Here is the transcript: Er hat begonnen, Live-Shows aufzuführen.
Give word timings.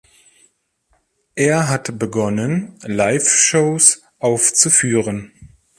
Er 1.35 1.69
hat 1.69 1.99
begonnen, 1.99 2.73
Live-Shows 2.81 4.01
aufzuführen. 4.17 5.31